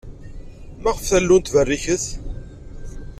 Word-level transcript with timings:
Maɣef 0.81 0.99
tallunt 1.09 1.51
berriket? 1.53 2.05